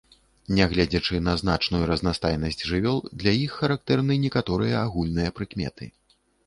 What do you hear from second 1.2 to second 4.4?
на значную разнастайнасць жывёл, для іх характэрны